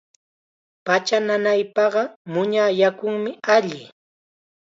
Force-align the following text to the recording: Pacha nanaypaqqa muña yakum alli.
Pacha 0.85 1.17
nanaypaqqa 1.27 2.03
muña 2.33 2.65
yakum 2.79 3.15
alli. 3.55 3.81